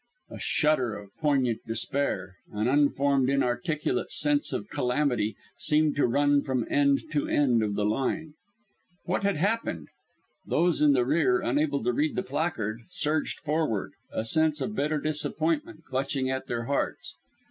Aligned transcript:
A 0.31 0.39
shudder 0.39 0.95
of 0.95 1.11
poignant 1.19 1.59
despair, 1.67 2.37
an 2.51 2.67
unformed, 2.67 3.29
inarticulate 3.29 4.11
sense 4.11 4.51
of 4.51 4.67
calamity, 4.67 5.35
seemed 5.59 5.95
to 5.97 6.07
run 6.07 6.41
from 6.41 6.65
end 6.71 7.03
to 7.11 7.27
end 7.27 7.61
of 7.61 7.75
the 7.75 7.85
line. 7.85 8.33
What 9.05 9.21
had 9.21 9.35
happened? 9.37 9.89
Those 10.43 10.81
in 10.81 10.93
the 10.93 11.05
rear, 11.05 11.41
unable 11.43 11.83
to 11.83 11.93
read 11.93 12.15
the 12.15 12.23
placard, 12.23 12.81
surged 12.89 13.41
forward, 13.41 13.93
a 14.11 14.25
sense 14.25 14.59
of 14.59 14.73
bitter 14.75 14.97
disappointment 14.99 15.83
clutching 15.85 16.31
at 16.31 16.47
their 16.47 16.63
hearts. 16.63 17.13